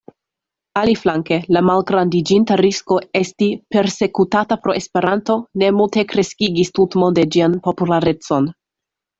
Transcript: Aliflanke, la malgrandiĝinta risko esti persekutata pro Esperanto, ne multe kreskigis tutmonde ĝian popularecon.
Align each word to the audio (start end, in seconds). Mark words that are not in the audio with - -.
Aliflanke, 0.79 1.35
la 1.57 1.61
malgrandiĝinta 1.67 2.57
risko 2.65 2.97
esti 3.21 3.51
persekutata 3.75 4.59
pro 4.65 4.77
Esperanto, 4.81 5.37
ne 5.65 5.71
multe 5.83 6.07
kreskigis 6.15 6.75
tutmonde 6.81 7.29
ĝian 7.37 7.61
popularecon. 7.69 8.51